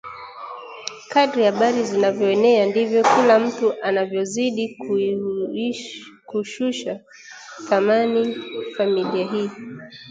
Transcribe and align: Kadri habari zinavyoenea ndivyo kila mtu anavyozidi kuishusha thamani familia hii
Kadri 1.11 1.41
habari 1.47 1.81
zinavyoenea 1.89 2.63
ndivyo 2.67 3.01
kila 3.11 3.35
mtu 3.45 3.73
anavyozidi 3.83 4.65
kuishusha 6.27 6.99
thamani 7.69 8.35
familia 8.77 9.25
hii 9.31 9.49